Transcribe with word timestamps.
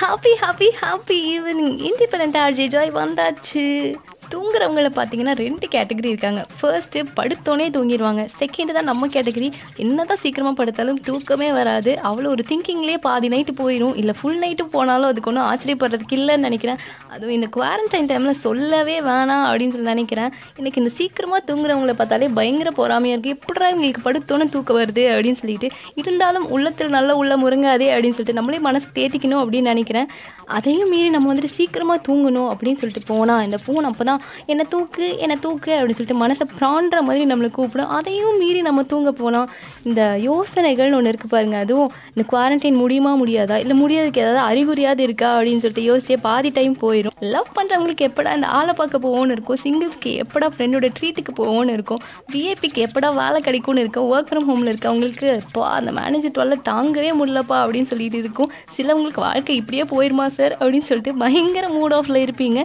happy 0.00 0.32
happy 0.40 0.66
happy 0.80 1.16
evening 1.32 1.76
independent 1.80 2.36
RJ 2.36 2.66
Joy 2.68 2.90
வந்தாச்சு 2.94 3.64
தூங்குறவங்கள 4.33 4.89
பார்த்தீங்கன்னா 4.97 5.33
ரெண்டு 5.43 5.65
கேட்டகரி 5.75 6.09
இருக்காங்க. 6.13 6.41
ஃபர்ஸ்ட்டு 6.59 7.03
படுத்தோனே 7.17 7.67
தூங்கிடுவாங்க 7.75 8.23
செகண்டு 8.39 8.75
தான் 8.77 8.89
நம்ம 8.91 9.07
கேட்டகரி. 9.15 9.49
என்ன 9.83 10.05
தான் 10.11 10.21
சீக்கிரமாக 10.23 10.55
படுத்தாலும் 10.59 10.99
தூக்கமே 11.07 11.49
வராது. 11.59 11.93
அவ்வளோ 12.09 12.31
ஒரு 12.35 12.45
திங்கிங்லேயே 12.51 12.99
பாதி 13.07 13.27
நைட்டு 13.33 13.55
போயிடும் 13.61 13.95
இல்லை 14.01 14.15
ஃபுல் 14.19 14.39
நைட்டு 14.43 14.65
போனாலும் 14.75 15.09
அதுக்கு 15.11 15.31
ஒன்றும் 15.31 15.47
ஆச்சரியப்படுறதுக்கு 15.51 16.17
இல்லைன்னு 16.19 16.47
நினைக்கிறேன். 16.47 16.79
அதுவும் 17.13 17.35
இந்த 17.37 17.49
குவாரண்டைன் 17.57 18.09
டைமில் 18.11 18.41
சொல்லவே 18.45 18.97
வேணாம் 19.09 19.45
அப்படின்னு 19.49 19.75
சொல்லி 19.75 19.93
நினைக்கிறேன். 19.95 20.31
எனக்கு 20.61 20.81
இந்த 20.83 20.93
சீக்கிரமாக 20.99 21.41
தூங்குறவங்கள 21.49 21.95
பார்த்தாலே 22.01 22.29
பயங்கர 22.39 22.71
பொறாமையாக 22.81 23.15
இருக்குது 23.15 23.35
எப்படா 23.37 23.67
இவங்களுக்கு 23.73 24.05
படுத்தோன்னே 24.07 24.47
தூக்கம் 24.55 24.79
வருது 24.81 25.05
அப்படின்னு 25.13 25.41
சொல்லிட்டு 25.43 25.69
இருந்தாலும் 26.01 26.45
உள்ளத்தில் 26.55 26.95
நல்ல 26.97 27.15
உள்ள 27.21 27.33
முருங்காதே 27.43 27.87
அப்படின்னு 27.93 28.17
சொல்லிட்டு 28.17 28.39
நம்மளே 28.39 28.59
மனசு 28.67 28.87
தேத்திக்கணும் 28.97 29.41
அப்படின்னு 29.43 29.71
நினைக்கிறேன். 29.73 30.09
அதையும் 30.57 30.91
மீறி 30.93 31.09
நம்ம 31.15 31.29
வந்துட்டு 31.31 31.55
சீக்கிரமாக 31.59 31.99
தூங்கணும் 32.07 32.49
அப்படின்னு 32.51 32.79
சொல்லிட்டு 32.81 33.03
போனால் 33.11 33.43
இந்த 33.47 33.57
ஃபோன் 33.63 33.87
அப்போ 33.89 34.03
தான் 34.09 34.16
என்னை 34.45 34.65
தூக்கு 34.69 35.17
என்னை 35.17 35.37
தூக்கு? 35.41 35.71
அப்படின்னு 35.73 35.97
சொல்லிட்டு 35.99 36.21
மனசை 36.23 36.45
ப்ராண்ற 36.59 37.01
மாதிரி 37.01 37.25
நம்மளை 37.25 37.51
கூப்பிடும். 37.51 37.87
அதையும் 37.87 38.37
மீறி 38.37 38.61
நம்ம 38.61 38.83
தூங்க 38.83 39.11
போகலாம் 39.11 39.49
இந்த 39.83 40.01
யோசனைகள்னு 40.19 40.93
ஒன்று 40.93 41.11
இருக்குது 41.11 41.33
பாருங்க. 41.35 41.57
அதுவும் 41.57 41.91
இந்த 42.13 42.25
குவாரண்டைன் 42.31 42.79
முடியுமா 42.83 43.13
முடியாதா? 43.15 43.55
இல்லை 43.55 43.77
முடியாதுக்கு 43.77 44.21
ஏதாவது 44.21 44.41
அறிகுறியாவது 44.47 44.99
இருக்கா? 44.99 45.39
அப்படின்னு 45.39 45.57
சொல்லிட்டு 45.57 45.85
யோசிச்சே 45.89 46.17
பாதி 46.21 46.49
டைம் 46.49 46.77
போயிடும் 46.81 47.15
லவ் 47.19 47.47
பண்ணுறவங்களுக்கு 47.55 48.09
எப்படா 48.09 48.35
இந்த 48.35 48.47
ஆளை 48.47 48.73
பார்க்க 48.73 48.97
போவோன்னு 48.97 49.31
இருக்கும்? 49.31 49.57
சிங்கிள்ஸ்க்கு 49.63 50.13
எப்படா 50.23 50.47
ஃப்ரெண்டோட 50.57 50.89
ட்ரீட்டுக்கு 50.99 51.31
போவோன்னு 51.37 51.75
இருக்கும்? 51.77 52.01
விஏபிக்கு 52.33 52.85
எப்படா 52.87 53.15
வேலை 53.15 53.41
கிடைக்கும்னு 53.41 53.79
இருக்கும்? 53.79 54.07
ஒர்க் 54.13 54.29
ஃப்ரம் 54.29 54.47
ஹோமில் 54.49 54.73
இருக்கவங்களுக்கு 54.73 55.35
இப்போ 55.35 55.67
அந்த 55.67 55.91
மேனேஜர் 55.91 56.31
டுவெல்ல 56.31 56.57
தாங்கவே 56.69 57.11
முடியலப்பா 57.21 57.57
அப்படின்னு 57.63 57.89
சொல்லிட்டு 57.91 58.17
இருக்கும். 58.17 58.51
சிலவங்களுக்கு 58.77 59.19
வாழ்க்கை 59.19 59.55
இப்படியே 59.55 59.83
போயிருமா 59.83 60.27
சார் 60.27 60.53
அப்படின்னு 60.57 60.89
சொல்லிட்டு 60.91 61.13
பயங்கர 61.15 61.67
மூட் 61.67 61.95
ஆஃப்ல 61.99 62.27
இருப்பீங்க. 62.27 62.59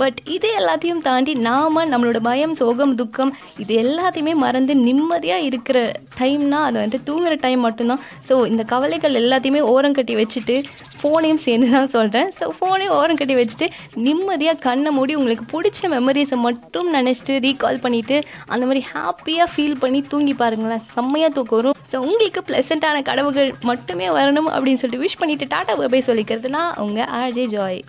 பட் 0.00 0.18
இது 0.24 0.48
எல்லாத்தையும் 0.60 1.02
தாண்டி 1.06 1.32
நாம் 1.34 1.78
நம்மளோட 1.92 2.18
பயம் 2.28 2.54
சோகம் 2.54 2.94
துக்கம் 2.94 3.32
இது 3.58 3.74
எல்லாத்தையுமே 3.84 4.34
மறந்து 4.44 4.74
நிம்மதியாக 4.86 5.46
இருக்கிற 5.48 5.78
டைம்னா 6.20 6.60
அது 6.68 6.76
வந்துட்டு 6.80 7.08
தூங்குற 7.08 7.34
டைம் 7.40 7.60
மட்டும்தான். 7.60 8.02
ஸோ 8.28 8.34
இந்த 8.46 8.62
கவலைகள் 8.72 9.18
எல்லாத்தையுமே 9.22 9.60
ஓரம் 9.72 9.96
கட்டி 9.98 10.16
வச்சுட்டு 10.20 10.56
ஃபோனையும் 11.00 11.42
சேர்ந்து 11.46 11.68
தான் 11.70 11.90
சொல்கிறேன் 11.96 12.30
ஸோ 12.38 12.46
ஃபோனையும் 12.56 12.96
ஓரம் 12.98 13.18
கட்டி 13.20 13.34
வச்சுட்டு 13.40 13.68
நிம்மதியாக 14.06 14.58
கண்ணை 14.66 14.90
மூடி 14.98 15.14
உங்களுக்கு 15.20 15.46
பிடிச்ச 15.54 15.88
மெமரிஸை 15.94 16.38
மட்டும் 16.46 16.90
நினச்சிட்டு 16.96 17.36
ரீகால் 17.46 17.82
பண்ணிவிட்டு 17.84 18.18
அந்த 18.46 18.64
மாதிரி 18.66 18.82
ஹாப்பியாக 18.92 19.48
ஃபீல் 19.54 19.80
பண்ணி 19.84 20.02
தூங்கி 20.12 20.34
பாருங்களேன். 20.42 20.84
செம்மையாக 20.96 21.32
தூக்கம் 21.38 21.58
வரும். 21.60 21.76
ஸோ 21.92 21.96
உங்களுக்கு 21.96 22.42
ப்ளசண்ட்டான 22.48 23.02
கடவுகள் 23.02 23.50
மட்டுமே 23.70 24.08
வரணும் 24.18 24.50
அப்படின்னு 24.54 24.80
சொல்லிட்டு 24.82 25.04
விஷ் 25.06 25.20
பண்ணிவிட்டு 25.22 25.52
டாட்டா 25.54 25.88
பை 25.94 26.02
சொல்லிக்கிறது 26.10 26.50
நான் 26.58 26.76
உங்கள் 26.84 27.10
ஆர்ஜே 27.20 27.46
ஜாய் 27.56 27.80